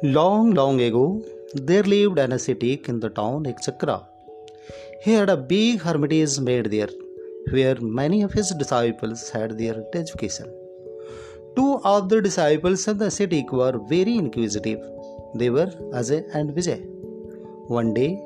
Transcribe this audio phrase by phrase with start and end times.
[0.00, 1.20] Long, long ago,
[1.54, 4.06] there lived an ascetic in the town Ekchakra.
[5.02, 6.90] He had a big hermitage made there,
[7.50, 10.54] where many of his disciples had their education.
[11.56, 14.78] Two of the disciples of the ascetic were very inquisitive.
[15.34, 16.80] They were Ajay and Vijay.
[17.66, 18.22] One day,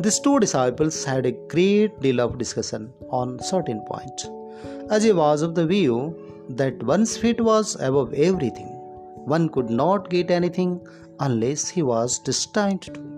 [0.00, 4.26] these two disciples had a great deal of discussion on certain point.
[4.90, 6.14] Ajay was of the view
[6.50, 8.79] that one's feet was above everything
[9.24, 10.80] one could not get anything
[11.20, 13.10] unless he was destined to.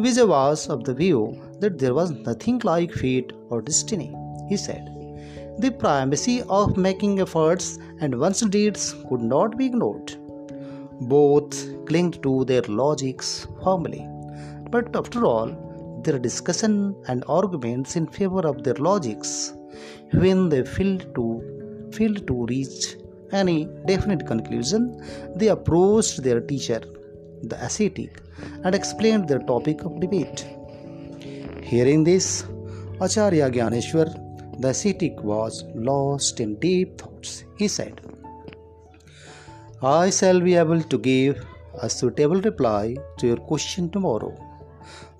[0.00, 4.14] Vijay was of the view that there was nothing like fate or destiny.
[4.48, 4.88] He said,
[5.58, 10.16] The primacy of making efforts and one's deeds could not be ignored.
[11.02, 14.08] Both clinged to their logics firmly,
[14.70, 19.52] but after all, their discussion and arguments in favor of their logics,
[20.12, 21.26] when they failed to
[21.92, 22.96] failed to reach
[23.32, 24.82] any definite conclusion,
[25.34, 26.80] they approached their teacher,
[27.42, 28.20] the ascetic,
[28.64, 30.46] and explained their topic of debate.
[31.62, 32.44] Hearing this,
[33.00, 34.08] Acharya Gyaneshwar,
[34.60, 37.44] the ascetic, was lost in deep thoughts.
[37.56, 38.00] He said,
[39.82, 41.44] I shall be able to give
[41.80, 44.32] a suitable reply to your question tomorrow,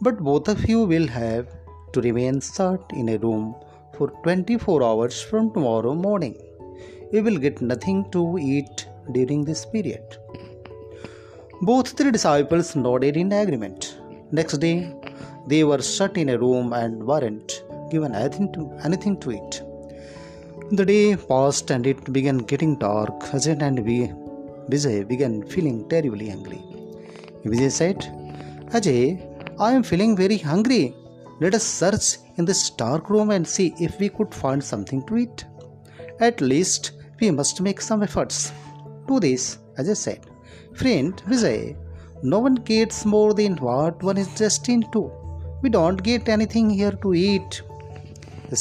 [0.01, 1.49] but both of you will have
[1.93, 3.55] to remain shut in a room
[3.95, 6.37] for 24 hours from tomorrow morning
[7.13, 10.17] we will get nothing to eat during this period.
[11.71, 13.99] Both three disciples nodded in agreement.
[14.33, 14.95] Next day,
[15.47, 19.63] they were shut in a room and weren't given anything to, anything to eat.
[20.79, 23.21] The day passed and it began getting dark.
[23.37, 23.79] Ajay and
[24.71, 26.63] Vijay began feeling terribly hungry.
[27.45, 27.99] Vijay said,
[28.71, 29.05] Ajay,
[29.61, 30.95] I am feeling very hungry.
[31.41, 35.19] Let us search in this dark room and see if we could find something to
[35.19, 35.45] eat.
[36.21, 36.93] At least
[37.23, 38.39] we must make some efforts.
[39.07, 40.23] To this, Ajay said.
[40.81, 41.77] Friend Vijay,
[42.23, 45.03] no one gets more than what one is destined to.
[45.63, 47.63] We don't get anything here to eat.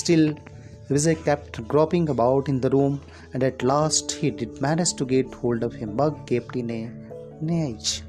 [0.01, 0.35] Still,
[0.89, 3.01] Vijay kept groping about in the room,
[3.33, 6.81] and at last he did manage to get hold of a mug kept in a
[7.41, 8.03] niche.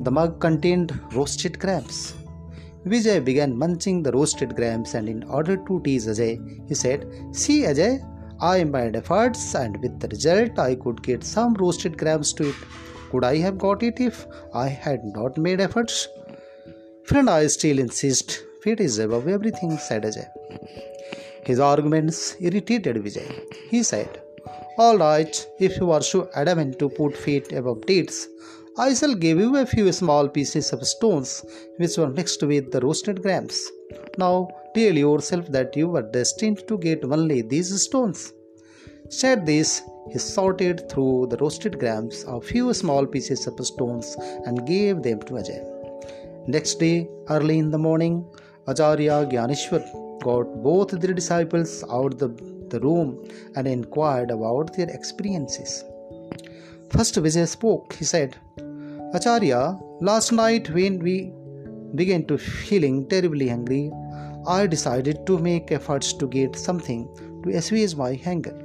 [0.00, 2.14] The mug contained roasted crabs.
[2.84, 6.34] Vijay began munching the roasted grams, and in order to tease Ajay,
[6.68, 7.00] he said,
[7.32, 7.94] See, Ajay,
[8.40, 12.54] I made efforts, and with the result, I could get some roasted grams to it.
[13.10, 16.08] Could I have got it if I had not made efforts?
[17.04, 18.42] Friend, I still insist.
[18.62, 20.26] Fate is above everything, said Ajay.
[21.44, 23.42] His arguments irritated Vijay.
[23.70, 24.20] He said,
[24.76, 28.28] All right, if you are so adamant to put fate above deeds,
[28.76, 31.42] I shall give you a few small pieces of stones
[31.78, 33.58] which were mixed with the roasted grams.
[34.18, 38.32] Now tell yourself that you were destined to get only these stones.
[39.08, 44.66] Said this, he sorted through the roasted grams a few small pieces of stones and
[44.66, 45.60] gave them to Ajay.
[46.48, 48.24] Next day, early in the morning,
[48.66, 49.82] Acharya Gyaneshwar
[50.22, 52.28] got both their disciples out the,
[52.68, 55.84] the room and inquired about their experiences.
[56.90, 57.92] First, Vijay spoke.
[57.94, 58.36] He said,
[59.14, 61.32] Acharya, last night when we
[61.94, 63.90] began to feeling terribly hungry,
[64.46, 67.08] I decided to make efforts to get something
[67.42, 68.56] to assuage my hunger.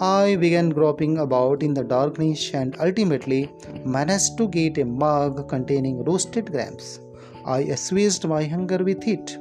[0.00, 3.50] I began groping about in the darkness and ultimately
[3.84, 6.98] managed to get a mug containing roasted grams.
[7.46, 9.38] I assuaged my hunger with it.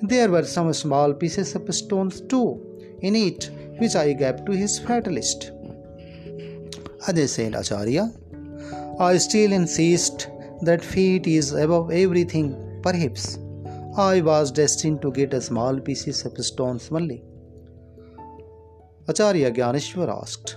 [0.00, 2.60] There were some small pieces of stones too
[3.00, 5.50] in it, which I gave to his fatalist.
[7.08, 8.12] Ajay said, Acharya,
[9.00, 10.28] I still insist
[10.62, 12.80] that fate is above everything.
[12.82, 13.38] Perhaps
[13.96, 17.22] I was destined to get a small pieces of stones only.
[19.08, 20.56] Acharya Gyaneshwar asked,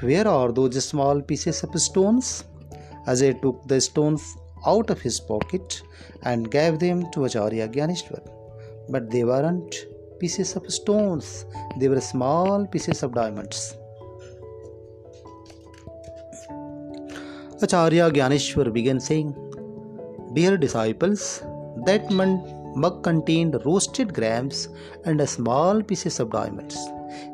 [0.00, 2.44] Where are those small pieces of stones?
[3.06, 4.36] Ajay took the stones
[4.66, 5.82] out of his pocket
[6.22, 8.22] and gave them to Acharya Gyaneshwar.
[8.88, 9.74] But they weren't
[10.18, 11.44] pieces of stones,
[11.78, 13.76] they were small pieces of diamonds.
[17.62, 19.34] Acharya Gyaneshwar began saying,
[20.34, 21.42] Dear disciples,
[21.84, 24.68] that mug contained roasted grams
[25.04, 26.76] and a small pieces of diamonds.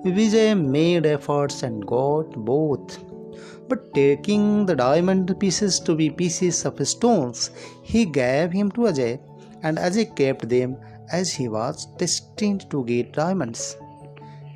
[0.05, 2.99] Vijay made efforts and got both.
[3.69, 7.51] But taking the diamond pieces to be pieces of stones,
[7.83, 9.21] he gave him to Ajay,
[9.63, 10.77] and Ajay kept them
[11.13, 13.77] as he was destined to get diamonds.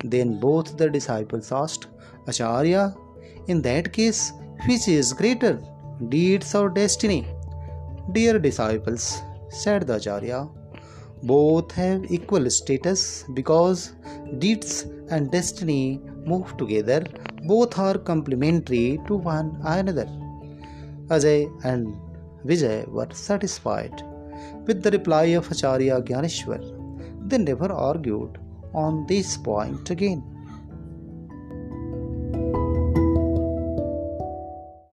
[0.03, 1.87] Then both the disciples asked,
[2.27, 2.93] Acharya,
[3.47, 4.33] in that case,
[4.65, 5.59] which is greater,
[6.09, 7.27] deeds or destiny?
[8.11, 10.47] Dear disciples, said the Acharya,
[11.23, 13.93] both have equal status because
[14.37, 17.03] deeds and destiny move together,
[17.45, 20.05] both are complementary to one another.
[21.07, 21.95] Ajay and
[22.45, 24.03] Vijay were satisfied
[24.65, 26.61] with the reply of Acharya Gyaneshwar.
[27.29, 28.37] They never argued
[28.73, 30.23] on this point again.